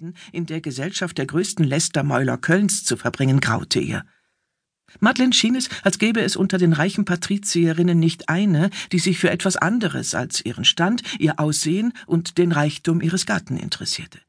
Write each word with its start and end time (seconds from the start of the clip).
Nächten 0.00 0.14
in 0.32 0.46
der 0.46 0.60
Gesellschaft 0.60 1.18
der 1.18 1.26
größten 1.26 1.64
Lästermäuler 1.64 2.38
Kölns 2.38 2.84
zu 2.84 2.96
verbringen, 2.96 3.40
graute 3.40 3.80
ihr. 3.80 4.04
Madeleine 5.00 5.32
schien 5.32 5.54
es, 5.54 5.70
als 5.82 5.98
gäbe 5.98 6.20
es 6.20 6.36
unter 6.36 6.58
den 6.58 6.72
reichen 6.72 7.04
Patrizierinnen 7.04 7.98
nicht 7.98 8.28
eine, 8.28 8.70
die 8.90 8.98
sich 8.98 9.18
für 9.18 9.30
etwas 9.30 9.56
anderes 9.56 10.14
als 10.14 10.44
ihren 10.44 10.64
Stand, 10.64 11.02
ihr 11.18 11.40
Aussehen 11.40 11.92
und 12.06 12.36
den 12.36 12.52
Reichtum 12.52 13.00
ihres 13.00 13.24
Gatten 13.24 13.56
interessierte. 13.56 14.20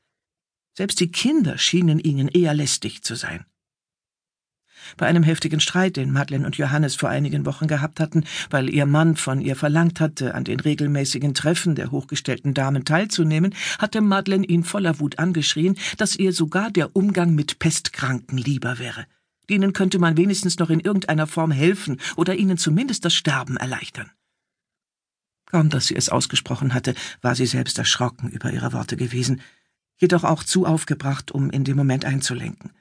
Selbst 0.76 1.00
die 1.00 1.12
Kinder 1.12 1.58
schienen 1.58 2.00
ihnen 2.00 2.30
eher 2.30 2.54
lästig 2.54 3.04
zu 3.04 3.16
sein. 3.16 3.46
Bei 4.98 5.08
einem 5.08 5.24
heftigen 5.24 5.60
Streit, 5.60 5.98
den 5.98 6.12
Madeleine 6.12 6.46
und 6.46 6.58
Johannes 6.58 6.96
vor 6.96 7.10
einigen 7.10 7.46
Wochen 7.46 7.68
gehabt 7.68 8.00
hatten, 8.00 8.24
weil 8.50 8.70
ihr 8.70 8.86
Mann 8.86 9.16
von 9.16 9.42
ihr 9.42 9.56
verlangt 9.56 10.00
hatte, 10.00 10.36
an 10.36 10.44
den 10.44 10.60
regelmäßigen 10.60 11.34
Treffen 11.34 11.76
der 11.76 11.92
hochgestellten 11.92 12.54
Damen 12.54 12.86
teilzunehmen, 12.86 13.54
hatte 13.80 14.02
Madeleine 14.02 14.46
ihn 14.46 14.64
voller 14.64 15.00
Wut 15.00 15.20
angeschrien, 15.20 15.76
dass 15.98 16.16
ihr 16.16 16.34
sogar 16.34 16.72
der 16.72 16.96
Umgang 16.96 17.36
mit 17.36 17.60
Pestkranken 17.60 18.38
lieber 18.38 18.80
wäre. 18.80 19.06
Denen 19.50 19.74
könnte 19.74 20.00
man 20.00 20.18
wenigstens 20.18 20.60
noch 20.60 20.70
in 20.70 20.80
irgendeiner 20.80 21.28
Form 21.28 21.52
helfen 21.52 22.00
oder 22.16 22.36
ihnen 22.36 22.58
zumindest 22.58 23.06
das 23.06 23.14
Sterben 23.14 23.58
erleichtern. 23.58 24.12
Kaum 25.46 25.70
dass 25.70 25.88
sie 25.88 25.96
es 25.96 26.10
ausgesprochen 26.10 26.74
hatte, 26.74 26.96
war 27.22 27.36
sie 27.36 27.46
selbst 27.46 27.78
erschrocken 27.78 28.30
über 28.30 28.52
ihre 28.52 28.74
Worte 28.74 28.98
gewesen, 28.98 29.42
jedoch 29.98 30.24
auch 30.24 30.44
zu 30.44 30.66
aufgebracht, 30.66 31.32
um 31.32 31.50
in 31.52 31.64
dem 31.64 31.78
Moment 31.78 32.06
einzulenken. 32.06 32.72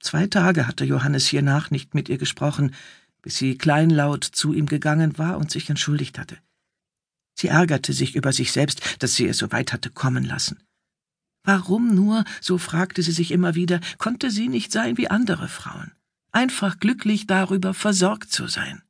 Zwei 0.00 0.26
Tage 0.26 0.66
hatte 0.66 0.84
Johannes 0.84 1.26
hiernach 1.26 1.70
nicht 1.70 1.94
mit 1.94 2.08
ihr 2.08 2.18
gesprochen, 2.18 2.74
bis 3.22 3.36
sie 3.36 3.56
kleinlaut 3.58 4.24
zu 4.24 4.54
ihm 4.54 4.66
gegangen 4.66 5.18
war 5.18 5.36
und 5.36 5.50
sich 5.50 5.68
entschuldigt 5.68 6.18
hatte. 6.18 6.38
Sie 7.34 7.48
ärgerte 7.48 7.92
sich 7.92 8.16
über 8.16 8.32
sich 8.32 8.52
selbst, 8.52 9.02
dass 9.02 9.14
sie 9.14 9.26
es 9.26 9.38
so 9.38 9.52
weit 9.52 9.72
hatte 9.72 9.90
kommen 9.90 10.24
lassen. 10.24 10.62
Warum 11.44 11.94
nur, 11.94 12.24
so 12.40 12.58
fragte 12.58 13.02
sie 13.02 13.12
sich 13.12 13.30
immer 13.30 13.54
wieder, 13.54 13.80
konnte 13.98 14.30
sie 14.30 14.48
nicht 14.48 14.72
sein 14.72 14.98
wie 14.98 15.08
andere 15.08 15.48
Frauen, 15.48 15.92
einfach 16.32 16.78
glücklich 16.78 17.26
darüber, 17.26 17.72
versorgt 17.72 18.30
zu 18.30 18.46
sein? 18.46 18.82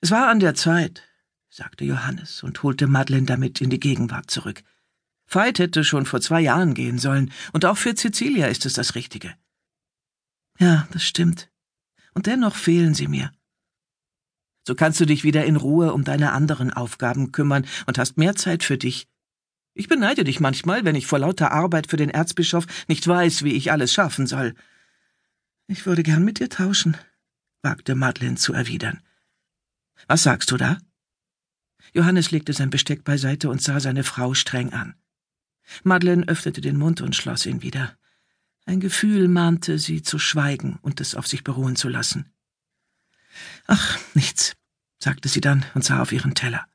Es 0.00 0.10
war 0.10 0.28
an 0.28 0.40
der 0.40 0.54
Zeit, 0.54 1.02
sagte 1.48 1.84
Johannes 1.84 2.42
und 2.42 2.62
holte 2.62 2.86
Madeleine 2.86 3.26
damit 3.26 3.60
in 3.60 3.70
die 3.70 3.80
Gegenwart 3.80 4.30
zurück. 4.30 4.62
Veit 5.28 5.58
hätte 5.58 5.84
schon 5.84 6.06
vor 6.06 6.20
zwei 6.20 6.40
Jahren 6.40 6.74
gehen 6.74 6.98
sollen, 6.98 7.32
und 7.52 7.64
auch 7.64 7.76
für 7.76 7.94
Cecilia 7.94 8.46
ist 8.46 8.66
es 8.66 8.74
das 8.74 8.94
Richtige. 8.94 9.34
Ja, 10.58 10.86
das 10.92 11.04
stimmt. 11.04 11.50
Und 12.14 12.26
dennoch 12.26 12.54
fehlen 12.54 12.94
sie 12.94 13.08
mir. 13.08 13.30
So 14.66 14.74
kannst 14.74 14.98
du 15.00 15.04
dich 15.04 15.22
wieder 15.22 15.44
in 15.44 15.56
Ruhe 15.56 15.92
um 15.92 16.04
deine 16.04 16.32
anderen 16.32 16.72
Aufgaben 16.72 17.30
kümmern 17.30 17.66
und 17.86 17.98
hast 17.98 18.16
mehr 18.16 18.34
Zeit 18.34 18.64
für 18.64 18.78
dich. 18.78 19.06
Ich 19.74 19.88
beneide 19.88 20.24
dich 20.24 20.40
manchmal, 20.40 20.84
wenn 20.84 20.96
ich 20.96 21.06
vor 21.06 21.18
lauter 21.18 21.52
Arbeit 21.52 21.88
für 21.88 21.96
den 21.96 22.10
Erzbischof 22.10 22.66
nicht 22.88 23.06
weiß, 23.06 23.44
wie 23.44 23.52
ich 23.52 23.70
alles 23.70 23.92
schaffen 23.92 24.26
soll. 24.26 24.54
Ich 25.68 25.84
würde 25.86 26.02
gern 26.02 26.24
mit 26.24 26.40
dir 26.40 26.48
tauschen, 26.48 26.96
wagte 27.62 27.94
Madeleine 27.94 28.36
zu 28.36 28.54
erwidern. 28.54 29.00
Was 30.06 30.22
sagst 30.22 30.50
du 30.50 30.56
da? 30.56 30.78
Johannes 31.92 32.30
legte 32.30 32.52
sein 32.52 32.70
Besteck 32.70 33.04
beiseite 33.04 33.50
und 33.50 33.62
sah 33.62 33.80
seine 33.80 34.04
Frau 34.04 34.34
streng 34.34 34.72
an. 34.72 34.94
Madeleine 35.84 36.26
öffnete 36.28 36.60
den 36.60 36.76
Mund 36.76 37.00
und 37.00 37.16
schloss 37.16 37.46
ihn 37.46 37.62
wieder. 37.62 37.96
Ein 38.64 38.80
Gefühl 38.80 39.28
mahnte 39.28 39.78
sie 39.78 40.02
zu 40.02 40.18
schweigen 40.18 40.78
und 40.82 41.00
es 41.00 41.14
auf 41.14 41.26
sich 41.26 41.44
beruhen 41.44 41.76
zu 41.76 41.88
lassen. 41.88 42.32
Ach, 43.66 43.98
nichts, 44.14 44.54
sagte 44.98 45.28
sie 45.28 45.40
dann 45.40 45.64
und 45.74 45.84
sah 45.84 46.02
auf 46.02 46.12
ihren 46.12 46.34
Teller. 46.34 46.66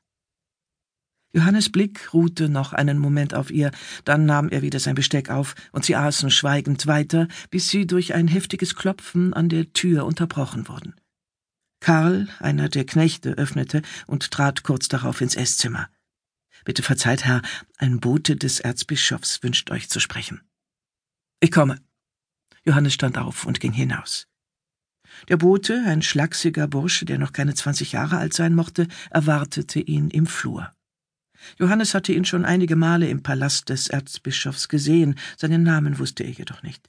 Johannes 1.34 1.72
Blick 1.72 2.14
ruhte 2.14 2.50
noch 2.50 2.74
einen 2.74 2.98
Moment 2.98 3.34
auf 3.34 3.52
ihr, 3.52 3.72
dann 4.04 4.26
nahm 4.26 4.50
er 4.50 4.62
wieder 4.62 4.80
sein 4.80 4.96
Besteck 4.96 5.30
auf, 5.30 5.56
und 5.72 5.86
sie 5.86 5.96
aßen 5.96 6.30
schweigend 6.30 6.88
weiter, 6.88 7.28
bis 7.50 7.70
sie 7.70 7.88
durch 7.88 8.14
ein 8.14 8.28
heftiges 8.28 8.76
Klopfen 8.76 9.34
an 9.34 9.48
der 9.48 9.72
Tür 9.72 10.06
unterbrochen 10.06 10.68
wurden. 10.68 10.96
Karl, 11.80 12.28
einer 12.40 12.68
der 12.68 12.86
Knechte, 12.86 13.32
öffnete 13.32 13.82
und 14.08 14.30
trat 14.32 14.64
kurz 14.64 14.90
darauf 14.90 15.22
ins 15.22 15.36
Esszimmer. 15.36 15.90
Bitte 16.64 16.84
verzeiht, 16.84 17.26
Herr, 17.26 17.42
ein 17.78 18.00
Bote 18.00 18.36
des 18.36 18.60
Erzbischofs 18.60 19.42
wünscht 19.44 19.72
euch 19.72 19.90
zu 19.90 20.00
sprechen. 20.00 20.42
Ich 21.40 21.52
komme. 21.52 21.80
Johannes 22.64 22.94
stand 22.94 23.18
auf 23.18 23.46
und 23.46 23.60
ging 23.60 23.74
hinaus. 23.74 24.28
Der 25.28 25.38
Bote, 25.38 25.84
ein 25.86 26.02
schlachsiger 26.02 26.68
Bursche, 26.68 27.06
der 27.06 27.18
noch 27.18 27.34
keine 27.34 27.54
zwanzig 27.54 27.92
Jahre 27.94 28.18
alt 28.18 28.34
sein 28.34 28.56
mochte, 28.56 28.88
erwartete 29.10 29.80
ihn 29.80 30.10
im 30.10 30.28
Flur. 30.28 30.74
Johannes 31.58 31.94
hatte 31.94 32.14
ihn 32.14 32.26
schon 32.26 32.46
einige 32.46 32.76
Male 32.76 33.10
im 33.10 33.24
Palast 33.24 33.70
des 33.70 33.88
Erzbischofs 33.88 34.70
gesehen, 34.70 35.16
seinen 35.38 35.64
Namen 35.64 35.98
wusste 35.98 36.24
er 36.24 36.32
jedoch 36.32 36.62
nicht. 36.64 36.88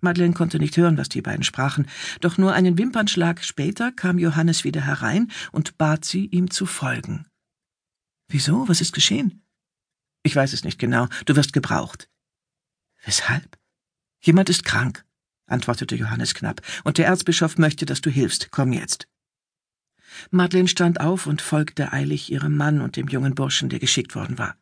Madeleine 0.00 0.34
konnte 0.34 0.58
nicht 0.58 0.76
hören, 0.76 0.98
was 0.98 1.08
die 1.08 1.22
beiden 1.22 1.42
sprachen, 1.42 1.86
doch 2.20 2.38
nur 2.38 2.52
einen 2.52 2.78
Wimpernschlag 2.78 3.42
später 3.42 3.90
kam 3.90 4.18
Johannes 4.18 4.62
wieder 4.62 4.82
herein 4.82 5.30
und 5.50 5.78
bat 5.78 6.04
sie, 6.04 6.26
ihm 6.26 6.50
zu 6.50 6.66
folgen. 6.66 7.26
Wieso? 8.28 8.68
Was 8.68 8.80
ist 8.80 8.92
geschehen? 8.92 9.42
Ich 10.22 10.36
weiß 10.36 10.52
es 10.52 10.64
nicht 10.64 10.78
genau. 10.78 11.08
Du 11.24 11.36
wirst 11.36 11.52
gebraucht. 11.52 12.08
Weshalb? 13.04 13.58
Jemand 14.20 14.50
ist 14.50 14.64
krank, 14.64 15.04
antwortete 15.46 15.96
Johannes 15.96 16.34
knapp, 16.34 16.60
und 16.84 16.98
der 16.98 17.06
Erzbischof 17.06 17.56
möchte, 17.56 17.86
dass 17.86 18.00
du 18.00 18.10
hilfst. 18.10 18.50
Komm 18.50 18.72
jetzt. 18.72 19.08
Madeleine 20.30 20.68
stand 20.68 21.00
auf 21.00 21.26
und 21.26 21.42
folgte 21.42 21.92
eilig 21.92 22.30
ihrem 22.32 22.56
Mann 22.56 22.80
und 22.80 22.96
dem 22.96 23.08
jungen 23.08 23.34
Burschen, 23.34 23.68
der 23.68 23.78
geschickt 23.78 24.14
worden 24.14 24.38
war. 24.38 24.56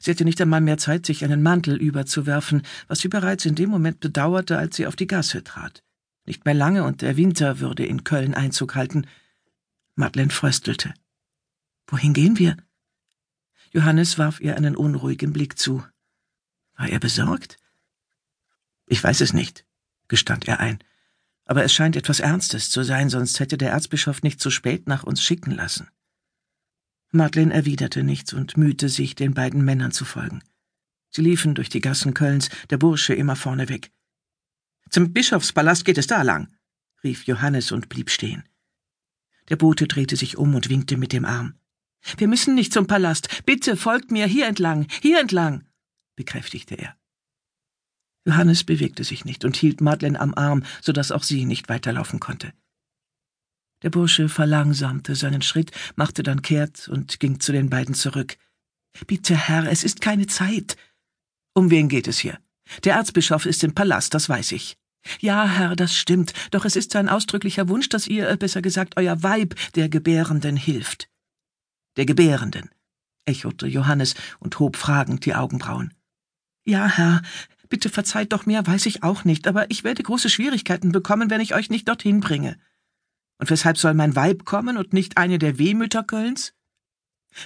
Sie 0.00 0.10
hatte 0.10 0.24
nicht 0.24 0.40
einmal 0.40 0.60
mehr 0.60 0.78
Zeit, 0.78 1.06
sich 1.06 1.24
einen 1.24 1.42
Mantel 1.42 1.76
überzuwerfen, 1.76 2.62
was 2.88 2.98
sie 2.98 3.08
bereits 3.08 3.44
in 3.46 3.54
dem 3.54 3.70
Moment 3.70 4.00
bedauerte, 4.00 4.58
als 4.58 4.76
sie 4.76 4.86
auf 4.86 4.96
die 4.96 5.06
Gasse 5.06 5.42
trat. 5.44 5.82
Nicht 6.26 6.44
mehr 6.44 6.54
lange 6.54 6.84
und 6.84 7.00
der 7.00 7.16
Winter 7.16 7.60
würde 7.60 7.86
in 7.86 8.04
Köln 8.04 8.34
Einzug 8.34 8.74
halten. 8.74 9.06
Madeleine 9.94 10.30
fröstelte. 10.30 10.92
Wohin 11.86 12.12
gehen 12.12 12.38
wir? 12.38 12.56
Johannes 13.70 14.18
warf 14.18 14.40
ihr 14.40 14.56
einen 14.56 14.76
unruhigen 14.76 15.32
Blick 15.32 15.58
zu. 15.58 15.84
War 16.76 16.88
er 16.88 17.00
besorgt? 17.00 17.58
Ich 18.86 19.02
weiß 19.02 19.20
es 19.20 19.32
nicht, 19.32 19.66
gestand 20.08 20.48
er 20.48 20.60
ein. 20.60 20.78
Aber 21.44 21.64
es 21.64 21.72
scheint 21.72 21.96
etwas 21.96 22.20
Ernstes 22.20 22.70
zu 22.70 22.82
sein, 22.82 23.10
sonst 23.10 23.40
hätte 23.40 23.58
der 23.58 23.70
Erzbischof 23.70 24.22
nicht 24.22 24.40
so 24.40 24.50
spät 24.50 24.86
nach 24.86 25.04
uns 25.04 25.22
schicken 25.22 25.50
lassen. 25.50 25.88
Madeleine 27.10 27.54
erwiderte 27.54 28.02
nichts 28.02 28.32
und 28.32 28.56
mühte 28.56 28.88
sich, 28.88 29.14
den 29.14 29.32
beiden 29.32 29.64
Männern 29.64 29.92
zu 29.92 30.04
folgen. 30.04 30.42
Sie 31.10 31.22
liefen 31.22 31.54
durch 31.54 31.70
die 31.70 31.80
Gassen 31.80 32.12
Kölns, 32.12 32.50
der 32.68 32.76
Bursche 32.76 33.14
immer 33.14 33.34
vorneweg. 33.34 33.90
Zum 34.90 35.12
Bischofspalast 35.12 35.84
geht 35.84 35.98
es 35.98 36.06
da 36.06 36.22
lang, 36.22 36.54
rief 37.02 37.24
Johannes 37.24 37.72
und 37.72 37.88
blieb 37.88 38.10
stehen. 38.10 38.44
Der 39.48 39.56
Bote 39.56 39.86
drehte 39.86 40.16
sich 40.16 40.36
um 40.36 40.54
und 40.54 40.68
winkte 40.68 40.98
mit 40.98 41.12
dem 41.12 41.24
Arm. 41.24 41.54
Wir 42.16 42.28
müssen 42.28 42.54
nicht 42.54 42.72
zum 42.72 42.86
Palast. 42.86 43.44
Bitte 43.44 43.76
folgt 43.76 44.10
mir 44.10 44.26
hier 44.26 44.46
entlang, 44.46 44.86
hier 45.02 45.20
entlang, 45.20 45.64
bekräftigte 46.16 46.74
er. 46.74 46.96
Johannes 48.26 48.64
bewegte 48.64 49.04
sich 49.04 49.24
nicht 49.24 49.44
und 49.44 49.56
hielt 49.56 49.80
Madeleine 49.80 50.20
am 50.20 50.34
Arm, 50.34 50.62
so 50.82 50.92
dass 50.92 51.12
auch 51.12 51.22
sie 51.22 51.44
nicht 51.44 51.68
weiterlaufen 51.68 52.20
konnte. 52.20 52.52
Der 53.82 53.90
Bursche 53.90 54.28
verlangsamte 54.28 55.14
seinen 55.14 55.42
Schritt, 55.42 55.70
machte 55.96 56.22
dann 56.22 56.42
kehrt 56.42 56.88
und 56.88 57.20
ging 57.20 57.40
zu 57.40 57.52
den 57.52 57.70
beiden 57.70 57.94
zurück. 57.94 58.36
Bitte, 59.06 59.36
Herr, 59.36 59.70
es 59.70 59.84
ist 59.84 60.00
keine 60.00 60.26
Zeit. 60.26 60.76
Um 61.54 61.70
wen 61.70 61.88
geht 61.88 62.08
es 62.08 62.18
hier? 62.18 62.38
Der 62.84 62.96
Erzbischof 62.96 63.46
ist 63.46 63.64
im 63.64 63.74
Palast, 63.74 64.14
das 64.14 64.28
weiß 64.28 64.52
ich. 64.52 64.76
Ja, 65.20 65.46
Herr, 65.46 65.76
das 65.76 65.94
stimmt, 65.94 66.34
doch 66.50 66.64
es 66.64 66.76
ist 66.76 66.90
sein 66.90 67.08
ausdrücklicher 67.08 67.68
Wunsch, 67.68 67.88
dass 67.88 68.08
ihr, 68.08 68.36
besser 68.36 68.60
gesagt, 68.60 68.96
euer 68.96 69.22
Weib 69.22 69.54
der 69.74 69.88
Gebärenden 69.88 70.56
hilft 70.56 71.08
der 71.98 72.06
Gebärenden, 72.06 72.70
echote 73.26 73.66
Johannes 73.66 74.14
und 74.38 74.58
hob 74.58 74.76
fragend 74.76 75.26
die 75.26 75.34
Augenbrauen. 75.34 75.92
Ja, 76.64 76.86
Herr, 76.86 77.22
bitte 77.68 77.90
verzeiht 77.90 78.32
doch 78.32 78.46
mehr, 78.46 78.66
weiß 78.66 78.86
ich 78.86 79.02
auch 79.02 79.24
nicht, 79.24 79.46
aber 79.46 79.70
ich 79.70 79.84
werde 79.84 80.02
große 80.02 80.30
Schwierigkeiten 80.30 80.92
bekommen, 80.92 81.28
wenn 81.28 81.40
ich 81.40 81.54
euch 81.54 81.68
nicht 81.68 81.88
dorthin 81.88 82.20
bringe. 82.20 82.58
Und 83.38 83.50
weshalb 83.50 83.78
soll 83.78 83.94
mein 83.94 84.16
Weib 84.16 84.44
kommen 84.44 84.78
und 84.78 84.92
nicht 84.92 85.16
eine 85.18 85.38
der 85.38 85.58
Wehmütter 85.58 86.02
Kölns? 86.02 86.54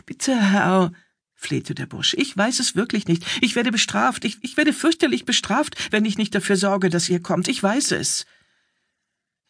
Bitte, 0.07 0.39
Herr, 0.41 0.93
flehte 1.35 1.75
der 1.75 1.87
Bursch, 1.87 2.15
ich 2.15 2.37
weiß 2.37 2.61
es 2.61 2.77
wirklich 2.77 3.09
nicht. 3.09 3.27
Ich 3.41 3.57
werde 3.57 3.73
bestraft, 3.73 4.25
ich, 4.25 4.39
ich 4.43 4.57
werde 4.57 4.73
fürchterlich 4.73 5.25
bestraft, 5.25 5.93
wenn 5.93 6.05
ich 6.05 6.19
nicht 6.19 6.35
dafür 6.35 6.57
sorge, 6.57 6.89
dass 6.89 7.09
ihr 7.09 7.21
kommt. 7.21 7.49
Ich 7.49 7.63
weiß 7.63 7.93
es. 7.93 8.27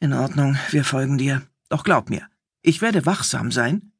In 0.00 0.12
Ordnung, 0.12 0.56
wir 0.70 0.84
folgen 0.84 1.18
dir. 1.18 1.42
Doch 1.68 1.84
glaub 1.84 2.08
mir, 2.08 2.26
ich 2.62 2.80
werde 2.80 3.06
wachsam 3.06 3.52
sein 3.52 3.91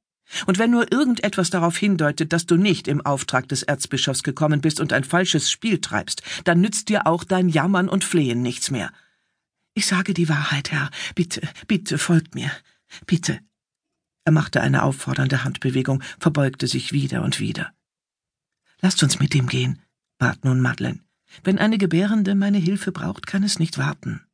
und 0.46 0.58
wenn 0.58 0.70
nur 0.70 0.90
irgendetwas 0.92 1.50
darauf 1.50 1.76
hindeutet, 1.76 2.32
dass 2.32 2.46
du 2.46 2.56
nicht 2.56 2.88
im 2.88 3.00
Auftrag 3.00 3.48
des 3.48 3.62
Erzbischofs 3.62 4.22
gekommen 4.22 4.60
bist 4.60 4.80
und 4.80 4.92
ein 4.92 5.04
falsches 5.04 5.50
Spiel 5.50 5.80
treibst, 5.80 6.22
dann 6.44 6.60
nützt 6.60 6.88
dir 6.88 7.06
auch 7.06 7.24
dein 7.24 7.48
Jammern 7.48 7.88
und 7.88 8.04
Flehen 8.04 8.42
nichts 8.42 8.70
mehr. 8.70 8.92
Ich 9.74 9.86
sage 9.86 10.14
die 10.14 10.28
Wahrheit, 10.28 10.70
Herr. 10.70 10.90
Bitte, 11.14 11.42
bitte 11.66 11.98
folgt 11.98 12.34
mir. 12.34 12.50
Bitte. 13.06 13.40
Er 14.24 14.32
machte 14.32 14.60
eine 14.60 14.82
auffordernde 14.82 15.44
Handbewegung, 15.44 16.02
verbeugte 16.18 16.66
sich 16.66 16.92
wieder 16.92 17.22
und 17.22 17.40
wieder. 17.40 17.72
Lasst 18.80 19.02
uns 19.02 19.18
mit 19.18 19.34
ihm 19.34 19.48
gehen, 19.48 19.80
bat 20.18 20.44
nun 20.44 20.60
Madeleine. 20.60 21.00
Wenn 21.42 21.58
eine 21.58 21.78
Gebärende 21.78 22.34
meine 22.34 22.58
Hilfe 22.58 22.92
braucht, 22.92 23.26
kann 23.26 23.42
es 23.42 23.58
nicht 23.58 23.78
warten. 23.78 24.24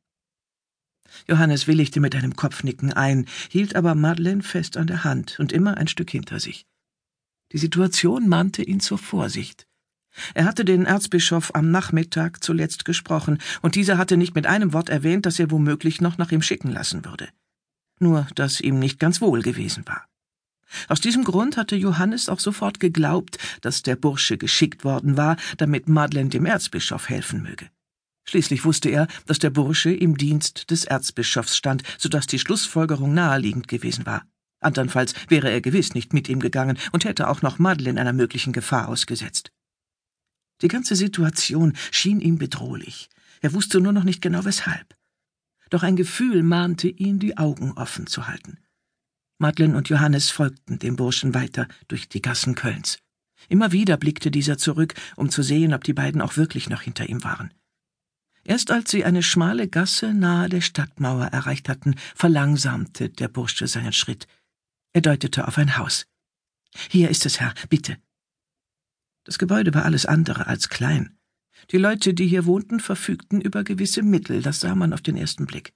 Johannes 1.27 1.67
willigte 1.67 1.99
mit 1.99 2.15
einem 2.15 2.35
Kopfnicken 2.35 2.93
ein, 2.93 3.25
hielt 3.49 3.75
aber 3.75 3.95
Madeleine 3.95 4.43
fest 4.43 4.77
an 4.77 4.87
der 4.87 5.03
Hand 5.03 5.39
und 5.39 5.51
immer 5.51 5.77
ein 5.77 5.87
Stück 5.87 6.09
hinter 6.09 6.39
sich. 6.39 6.65
Die 7.51 7.57
Situation 7.57 8.27
mahnte 8.27 8.63
ihn 8.63 8.79
zur 8.79 8.97
Vorsicht. 8.97 9.65
Er 10.33 10.45
hatte 10.45 10.65
den 10.65 10.85
Erzbischof 10.85 11.53
am 11.53 11.71
Nachmittag 11.71 12.43
zuletzt 12.43 12.85
gesprochen, 12.85 13.37
und 13.61 13.75
dieser 13.75 13.97
hatte 13.97 14.17
nicht 14.17 14.35
mit 14.35 14.47
einem 14.47 14.73
Wort 14.73 14.89
erwähnt, 14.89 15.25
dass 15.25 15.39
er 15.39 15.51
womöglich 15.51 16.01
noch 16.01 16.17
nach 16.17 16.31
ihm 16.31 16.41
schicken 16.41 16.71
lassen 16.71 17.05
würde. 17.05 17.29
Nur, 17.99 18.27
dass 18.35 18.59
ihm 18.59 18.79
nicht 18.79 18.99
ganz 18.99 19.21
wohl 19.21 19.41
gewesen 19.41 19.83
war. 19.87 20.05
Aus 20.87 21.01
diesem 21.01 21.23
Grund 21.23 21.57
hatte 21.57 21.75
Johannes 21.75 22.29
auch 22.29 22.39
sofort 22.39 22.79
geglaubt, 22.79 23.37
dass 23.61 23.81
der 23.81 23.95
Bursche 23.95 24.37
geschickt 24.37 24.83
worden 24.83 25.17
war, 25.17 25.37
damit 25.57 25.89
Madeleine 25.89 26.29
dem 26.29 26.45
Erzbischof 26.45 27.09
helfen 27.09 27.41
möge. 27.41 27.69
Schließlich 28.29 28.63
wusste 28.63 28.89
er, 28.89 29.07
dass 29.25 29.39
der 29.39 29.49
Bursche 29.49 29.91
im 29.91 30.15
Dienst 30.15 30.69
des 30.69 30.85
Erzbischofs 30.85 31.57
stand, 31.57 31.81
so 31.97 32.09
dass 32.09 32.27
die 32.27 32.37
Schlussfolgerung 32.37 33.11
naheliegend 33.11 33.67
gewesen 33.67 34.05
war. 34.05 34.23
Andernfalls 34.59 35.15
wäre 35.29 35.49
er 35.49 35.61
gewiss 35.61 35.95
nicht 35.95 36.13
mit 36.13 36.29
ihm 36.29 36.39
gegangen 36.39 36.77
und 36.91 37.05
hätte 37.05 37.27
auch 37.27 37.41
noch 37.41 37.57
Madeleine 37.57 37.99
einer 37.99 38.13
möglichen 38.13 38.53
Gefahr 38.53 38.87
ausgesetzt. 38.87 39.51
Die 40.61 40.67
ganze 40.67 40.95
Situation 40.95 41.73
schien 41.89 42.21
ihm 42.21 42.37
bedrohlich. 42.37 43.09
Er 43.41 43.53
wusste 43.53 43.81
nur 43.81 43.93
noch 43.93 44.03
nicht 44.03 44.21
genau 44.21 44.45
weshalb. 44.45 44.95
Doch 45.71 45.81
ein 45.81 45.95
Gefühl 45.95 46.43
mahnte 46.43 46.87
ihn, 46.87 47.17
die 47.17 47.35
Augen 47.35 47.71
offen 47.71 48.05
zu 48.05 48.27
halten. 48.27 48.59
Madeleine 49.39 49.75
und 49.75 49.89
Johannes 49.89 50.29
folgten 50.29 50.77
dem 50.77 50.97
Burschen 50.97 51.33
weiter 51.33 51.67
durch 51.87 52.09
die 52.09 52.21
Gassen 52.21 52.53
Kölns. 52.53 52.99
Immer 53.47 53.71
wieder 53.71 53.97
blickte 53.97 54.29
dieser 54.29 54.59
zurück, 54.59 54.93
um 55.15 55.31
zu 55.31 55.41
sehen, 55.41 55.73
ob 55.73 55.83
die 55.83 55.93
beiden 55.93 56.21
auch 56.21 56.37
wirklich 56.37 56.69
noch 56.69 56.83
hinter 56.83 57.09
ihm 57.09 57.23
waren. 57.23 57.51
Erst 58.43 58.71
als 58.71 58.91
sie 58.91 59.05
eine 59.05 59.21
schmale 59.21 59.67
Gasse 59.67 60.13
nahe 60.13 60.49
der 60.49 60.61
Stadtmauer 60.61 61.27
erreicht 61.27 61.69
hatten, 61.69 61.95
verlangsamte 62.15 63.09
der 63.09 63.27
Bursche 63.27 63.67
seinen 63.67 63.93
Schritt. 63.93 64.27
Er 64.93 65.01
deutete 65.01 65.47
auf 65.47 65.57
ein 65.57 65.77
Haus. 65.77 66.07
Hier 66.89 67.09
ist 67.09 67.25
es, 67.25 67.39
Herr, 67.39 67.53
bitte. 67.69 67.97
Das 69.23 69.37
Gebäude 69.37 69.73
war 69.73 69.85
alles 69.85 70.05
andere 70.05 70.47
als 70.47 70.69
klein. 70.69 71.17
Die 71.71 71.77
Leute, 71.77 72.13
die 72.13 72.27
hier 72.27 72.45
wohnten, 72.45 72.79
verfügten 72.79 73.41
über 73.41 73.63
gewisse 73.63 74.01
Mittel, 74.01 74.41
das 74.41 74.61
sah 74.61 74.75
man 74.75 74.93
auf 74.93 75.01
den 75.01 75.17
ersten 75.17 75.45
Blick. 75.45 75.73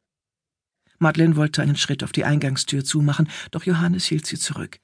Madeleine 0.97 1.35
wollte 1.35 1.61
einen 1.61 1.75
Schritt 1.75 2.03
auf 2.03 2.11
die 2.11 2.23
Eingangstür 2.23 2.83
zumachen, 2.83 3.29
doch 3.51 3.65
Johannes 3.65 4.05
hielt 4.05 4.25
sie 4.25 4.37
zurück. 4.37 4.79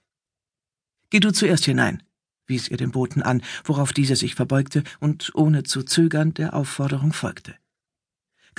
Geh 1.09 1.19
du 1.19 1.31
zuerst 1.31 1.65
hinein, 1.65 2.03
wies 2.45 2.67
er 2.67 2.77
den 2.77 2.91
Boten 2.91 3.23
an, 3.23 3.41
worauf 3.63 3.93
dieser 3.93 4.15
sich 4.15 4.35
verbeugte 4.35 4.83
und 4.99 5.33
ohne 5.33 5.63
zu 5.63 5.83
zögern 5.83 6.33
der 6.33 6.53
Aufforderung 6.53 7.13
folgte. 7.13 7.55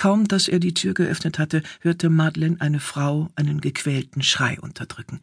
Kaum, 0.01 0.27
dass 0.27 0.47
er 0.47 0.57
die 0.57 0.73
Tür 0.73 0.95
geöffnet 0.95 1.37
hatte, 1.37 1.61
hörte 1.81 2.09
Madeleine 2.09 2.59
eine 2.59 2.79
Frau 2.79 3.29
einen 3.35 3.61
gequälten 3.61 4.23
Schrei 4.23 4.59
unterdrücken. 4.59 5.19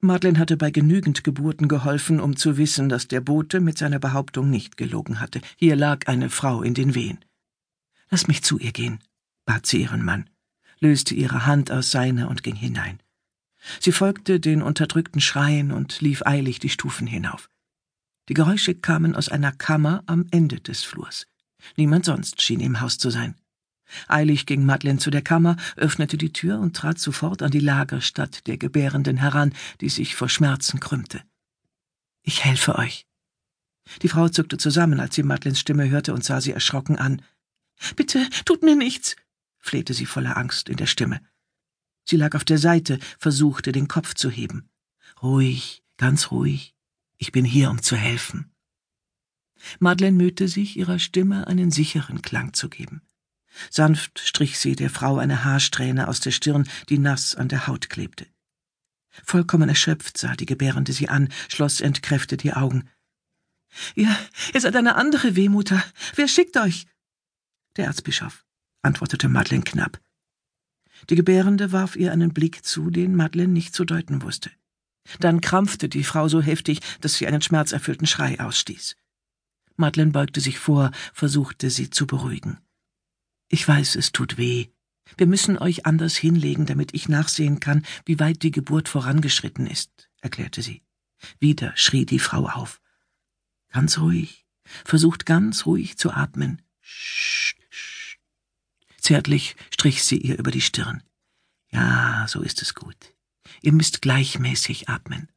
Madeleine 0.00 0.38
hatte 0.38 0.58
bei 0.58 0.70
genügend 0.70 1.24
Geburten 1.24 1.66
geholfen, 1.66 2.20
um 2.20 2.36
zu 2.36 2.58
wissen, 2.58 2.90
dass 2.90 3.08
der 3.08 3.22
Bote 3.22 3.58
mit 3.58 3.78
seiner 3.78 3.98
Behauptung 3.98 4.50
nicht 4.50 4.76
gelogen 4.76 5.18
hatte. 5.18 5.40
Hier 5.56 5.76
lag 5.76 6.08
eine 6.08 6.28
Frau 6.28 6.60
in 6.60 6.74
den 6.74 6.94
Wehen. 6.94 7.24
Lass 8.10 8.28
mich 8.28 8.42
zu 8.44 8.58
ihr 8.58 8.72
gehen, 8.72 8.98
bat 9.46 9.64
sie 9.64 9.80
ihren 9.80 10.04
Mann, 10.04 10.28
löste 10.78 11.14
ihre 11.14 11.46
Hand 11.46 11.70
aus 11.70 11.90
seiner 11.90 12.28
und 12.28 12.42
ging 12.42 12.54
hinein. 12.54 13.00
Sie 13.80 13.92
folgte 13.92 14.40
den 14.40 14.60
unterdrückten 14.60 15.22
Schreien 15.22 15.72
und 15.72 16.02
lief 16.02 16.20
eilig 16.26 16.58
die 16.58 16.68
Stufen 16.68 17.06
hinauf. 17.06 17.48
Die 18.28 18.34
Geräusche 18.34 18.74
kamen 18.74 19.16
aus 19.16 19.30
einer 19.30 19.52
Kammer 19.52 20.02
am 20.04 20.26
Ende 20.32 20.60
des 20.60 20.84
Flurs. 20.84 21.26
Niemand 21.78 22.04
sonst 22.04 22.42
schien 22.42 22.60
im 22.60 22.82
Haus 22.82 22.98
zu 22.98 23.08
sein. 23.08 23.36
Eilig 24.08 24.46
ging 24.46 24.64
Madeleine 24.64 24.98
zu 24.98 25.10
der 25.10 25.22
Kammer, 25.22 25.56
öffnete 25.76 26.16
die 26.16 26.32
Tür 26.32 26.58
und 26.58 26.76
trat 26.76 26.98
sofort 26.98 27.42
an 27.42 27.50
die 27.50 27.60
Lagerstatt 27.60 28.46
der 28.46 28.58
Gebärenden 28.58 29.16
heran, 29.16 29.54
die 29.80 29.88
sich 29.88 30.16
vor 30.16 30.28
Schmerzen 30.28 30.80
krümmte. 30.80 31.22
Ich 32.22 32.44
helfe 32.44 32.76
euch. 32.76 33.06
Die 34.02 34.08
Frau 34.08 34.28
zuckte 34.28 34.58
zusammen, 34.58 34.98
als 34.98 35.14
sie 35.14 35.22
Madeleines 35.22 35.60
Stimme 35.60 35.88
hörte 35.88 36.12
und 36.12 36.24
sah 36.24 36.40
sie 36.40 36.52
erschrocken 36.52 36.96
an. 36.96 37.22
Bitte, 37.94 38.28
tut 38.44 38.62
mir 38.62 38.74
nichts, 38.74 39.16
flehte 39.58 39.94
sie 39.94 40.06
voller 40.06 40.36
Angst 40.36 40.68
in 40.68 40.76
der 40.76 40.86
Stimme. 40.86 41.20
Sie 42.04 42.16
lag 42.16 42.34
auf 42.34 42.44
der 42.44 42.58
Seite, 42.58 42.98
versuchte 43.18 43.72
den 43.72 43.88
Kopf 43.88 44.14
zu 44.14 44.30
heben. 44.30 44.68
Ruhig, 45.22 45.82
ganz 45.96 46.30
ruhig. 46.30 46.74
Ich 47.18 47.32
bin 47.32 47.44
hier, 47.44 47.70
um 47.70 47.82
zu 47.82 47.96
helfen. 47.96 48.52
Madeleine 49.78 50.16
mühte 50.16 50.48
sich, 50.48 50.76
ihrer 50.76 50.98
Stimme 50.98 51.46
einen 51.46 51.70
sicheren 51.70 52.22
Klang 52.22 52.52
zu 52.52 52.68
geben. 52.68 53.02
Sanft 53.70 54.18
strich 54.18 54.58
sie 54.58 54.76
der 54.76 54.90
Frau 54.90 55.18
eine 55.18 55.44
Haarsträhne 55.44 56.08
aus 56.08 56.20
der 56.20 56.30
Stirn, 56.30 56.68
die 56.88 56.98
nass 56.98 57.34
an 57.34 57.48
der 57.48 57.66
Haut 57.66 57.90
klebte. 57.90 58.26
Vollkommen 59.24 59.68
erschöpft 59.68 60.18
sah 60.18 60.34
die 60.34 60.46
Gebärende 60.46 60.92
sie 60.92 61.08
an, 61.08 61.28
schloss 61.48 61.80
entkräftet 61.80 62.42
die 62.42 62.52
Augen. 62.52 62.88
Ihr, 63.94 64.14
ihr 64.54 64.60
seid 64.60 64.76
eine 64.76 64.96
andere 64.96 65.36
Wehmutter. 65.36 65.82
Wer 66.14 66.28
schickt 66.28 66.56
euch? 66.56 66.86
Der 67.76 67.86
Erzbischof, 67.86 68.44
antwortete 68.82 69.28
Madeleine 69.28 69.64
knapp. 69.64 70.00
Die 71.10 71.14
Gebärende 71.14 71.72
warf 71.72 71.96
ihr 71.96 72.12
einen 72.12 72.32
Blick 72.32 72.64
zu, 72.64 72.90
den 72.90 73.14
Madeleine 73.14 73.52
nicht 73.52 73.74
zu 73.74 73.84
deuten 73.84 74.22
wusste. 74.22 74.50
Dann 75.20 75.40
krampfte 75.40 75.88
die 75.88 76.04
Frau 76.04 76.28
so 76.28 76.40
heftig, 76.40 76.80
dass 77.00 77.14
sie 77.14 77.26
einen 77.26 77.42
schmerzerfüllten 77.42 78.06
Schrei 78.06 78.40
ausstieß. 78.40 78.96
Madeleine 79.76 80.10
beugte 80.10 80.40
sich 80.40 80.58
vor, 80.58 80.90
versuchte 81.12 81.70
sie 81.70 81.90
zu 81.90 82.06
beruhigen. 82.06 82.58
Ich 83.48 83.66
weiß, 83.66 83.96
es 83.96 84.12
tut 84.12 84.38
weh. 84.38 84.68
Wir 85.16 85.26
müssen 85.26 85.56
euch 85.58 85.86
anders 85.86 86.16
hinlegen, 86.16 86.66
damit 86.66 86.94
ich 86.94 87.08
nachsehen 87.08 87.60
kann, 87.60 87.86
wie 88.04 88.18
weit 88.18 88.42
die 88.42 88.50
Geburt 88.50 88.88
vorangeschritten 88.88 89.66
ist, 89.66 90.10
erklärte 90.20 90.62
sie. 90.62 90.82
Wieder 91.38 91.72
schrie 91.76 92.06
die 92.06 92.18
Frau 92.18 92.48
auf. 92.48 92.80
Ganz 93.70 93.98
ruhig, 93.98 94.46
versucht 94.84 95.26
ganz 95.26 95.64
ruhig 95.66 95.96
zu 95.96 96.10
atmen. 96.10 96.62
Sch, 96.80 97.54
sch. 97.70 98.18
Zärtlich 98.98 99.56
strich 99.70 100.02
sie 100.02 100.18
ihr 100.18 100.38
über 100.38 100.50
die 100.50 100.60
Stirn. 100.60 101.02
Ja, 101.70 102.26
so 102.28 102.42
ist 102.42 102.62
es 102.62 102.74
gut. 102.74 103.14
Ihr 103.62 103.72
müsst 103.72 104.02
gleichmäßig 104.02 104.88
atmen. 104.88 105.30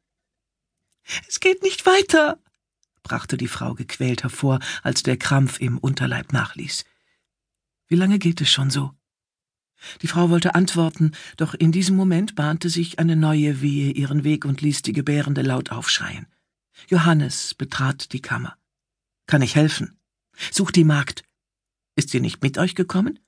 Es 1.28 1.40
geht 1.40 1.62
nicht 1.62 1.86
weiter, 1.86 2.42
brachte 3.02 3.36
die 3.36 3.48
Frau 3.48 3.74
gequält 3.74 4.22
hervor, 4.22 4.60
als 4.82 5.02
der 5.02 5.16
Krampf 5.16 5.60
im 5.60 5.78
Unterleib 5.78 6.32
nachließ. 6.32 6.84
Wie 7.90 7.96
lange 7.96 8.20
geht 8.20 8.40
es 8.40 8.48
schon 8.48 8.70
so? 8.70 8.92
Die 10.00 10.06
Frau 10.06 10.30
wollte 10.30 10.54
antworten, 10.54 11.10
doch 11.36 11.54
in 11.54 11.72
diesem 11.72 11.96
Moment 11.96 12.36
bahnte 12.36 12.68
sich 12.68 13.00
eine 13.00 13.16
neue 13.16 13.62
Wehe 13.62 13.90
ihren 13.90 14.22
Weg 14.22 14.44
und 14.44 14.60
ließ 14.60 14.82
die 14.82 14.92
Gebärende 14.92 15.42
laut 15.42 15.72
aufschreien. 15.72 16.26
Johannes 16.88 17.54
betrat 17.54 18.12
die 18.12 18.22
Kammer. 18.22 18.56
Kann 19.26 19.42
ich 19.42 19.56
helfen? 19.56 19.98
Sucht 20.52 20.76
die 20.76 20.84
Magd. 20.84 21.24
Ist 21.96 22.10
sie 22.10 22.20
nicht 22.20 22.42
mit 22.42 22.58
euch 22.58 22.76
gekommen? 22.76 23.18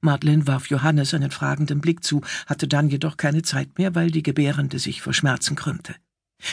Madeleine 0.00 0.46
warf 0.46 0.66
Johannes 0.66 1.14
einen 1.14 1.30
fragenden 1.30 1.80
Blick 1.80 2.04
zu, 2.04 2.20
hatte 2.46 2.68
dann 2.68 2.90
jedoch 2.90 3.16
keine 3.16 3.40
Zeit 3.40 3.78
mehr, 3.78 3.94
weil 3.94 4.10
die 4.10 4.22
Gebärende 4.22 4.78
sich 4.78 5.00
vor 5.00 5.14
Schmerzen 5.14 5.56
krümmte. 5.56 5.96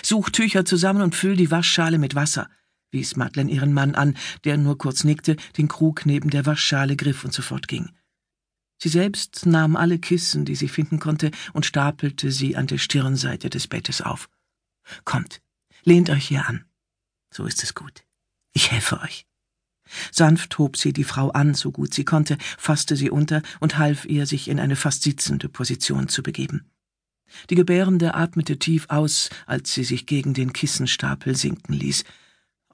Such 0.04 0.30
Tücher 0.30 0.64
zusammen 0.64 1.02
und 1.02 1.16
füll 1.16 1.36
die 1.36 1.52
Waschschale 1.52 1.98
mit 1.98 2.16
Wasser 2.16 2.50
wies 2.96 3.16
Madeleine 3.16 3.52
ihren 3.52 3.74
Mann 3.74 3.94
an, 3.94 4.18
der 4.44 4.58
nur 4.58 4.80
kurz 4.80 5.04
nickte, 5.04 5.36
den 5.58 5.68
Krug 5.68 6.08
neben 6.08 6.32
der 6.32 6.48
Waschschale 6.48 6.96
griff 6.96 7.24
und 7.24 7.34
sofort 7.34 7.68
ging. 7.68 7.92
Sie 8.82 8.90
selbst 8.90 9.46
nahm 9.46 9.76
alle 9.76 10.00
Kissen, 10.00 10.46
die 10.46 10.56
sie 10.56 10.68
finden 10.68 11.00
konnte, 11.00 11.30
und 11.54 11.66
stapelte 11.66 12.32
sie 12.32 12.56
an 12.56 12.68
der 12.68 12.80
Stirnseite 12.80 13.50
des 13.50 13.68
Bettes 13.68 14.02
auf. 14.02 14.30
Kommt, 15.04 15.42
lehnt 15.84 16.10
euch 16.10 16.28
hier 16.28 16.48
an. 16.48 16.66
So 17.32 17.46
ist 17.46 17.64
es 17.64 17.76
gut. 17.76 18.04
Ich 18.54 18.72
helfe 18.72 19.00
euch. 19.02 19.28
Sanft 20.12 20.58
hob 20.58 20.78
sie 20.78 20.94
die 20.94 21.04
Frau 21.04 21.30
an, 21.30 21.54
so 21.54 21.72
gut 21.72 21.94
sie 21.94 22.06
konnte, 22.06 22.38
fasste 22.58 22.96
sie 22.96 23.10
unter 23.10 23.42
und 23.60 23.78
half 23.78 24.06
ihr, 24.06 24.26
sich 24.26 24.48
in 24.48 24.60
eine 24.60 24.76
fast 24.76 25.04
sitzende 25.04 25.48
Position 25.48 26.08
zu 26.08 26.24
begeben. 26.24 26.66
Die 27.50 27.56
Gebärende 27.56 28.16
atmete 28.16 28.58
tief 28.58 28.86
aus, 28.90 29.30
als 29.46 29.74
sie 29.74 29.84
sich 29.84 30.06
gegen 30.06 30.34
den 30.34 30.54
Kissenstapel 30.54 31.36
sinken 31.36 31.74
ließ, 31.74 32.04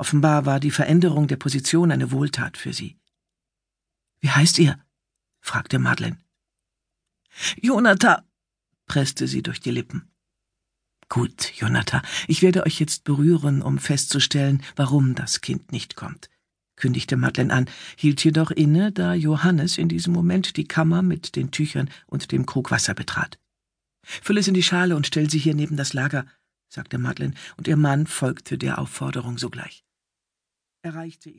Offenbar 0.02 0.48
war 0.48 0.60
die 0.60 0.72
Veränderung 0.72 1.28
der 1.28 1.36
Position 1.36 1.92
eine 1.92 2.12
Wohltat 2.12 2.58
für 2.58 2.74
sie. 2.74 2.98
Wie 4.20 4.32
heißt 4.32 4.58
ihr? 4.58 4.84
fragte 5.42 5.78
Madeleine. 5.78 6.18
Jonathan, 7.62 8.24
presste 8.88 9.28
sie 9.28 9.44
durch 9.44 9.60
die 9.60 9.70
Lippen. 9.70 10.12
Gut, 11.08 11.52
Jonathan, 11.54 12.02
ich 12.28 12.42
werde 12.42 12.66
euch 12.66 12.80
jetzt 12.80 13.04
berühren, 13.04 13.62
um 13.62 13.78
festzustellen, 13.78 14.64
warum 14.76 15.14
das 15.14 15.42
Kind 15.42 15.72
nicht 15.72 15.96
kommt, 15.96 16.32
kündigte 16.78 17.16
Madeleine 17.16 17.54
an, 17.54 17.70
hielt 17.96 18.24
jedoch 18.24 18.50
inne, 18.50 18.92
da 18.92 19.14
Johannes 19.14 19.78
in 19.78 19.88
diesem 19.88 20.14
Moment 20.14 20.58
die 20.58 20.68
Kammer 20.68 21.04
mit 21.04 21.36
den 21.36 21.52
Tüchern 21.52 21.92
und 22.08 22.32
dem 22.32 22.48
Krug 22.48 22.72
Wasser 22.72 22.96
betrat. 22.96 23.38
Fülle 24.02 24.40
es 24.40 24.48
in 24.48 24.56
die 24.56 24.64
Schale 24.64 24.96
und 24.96 25.06
stell 25.06 25.30
sie 25.30 25.38
hier 25.38 25.54
neben 25.54 25.78
das 25.78 25.94
Lager, 25.94 26.26
sagte 26.70 26.98
Madeleine, 26.98 27.36
und 27.56 27.68
ihr 27.68 27.78
Mann 27.78 28.08
folgte 28.08 28.58
der 28.58 28.80
Aufforderung 28.80 29.38
sogleich. 29.38 29.86
Er 30.84 30.96
reichte 30.96 31.30
ihr 31.30 31.36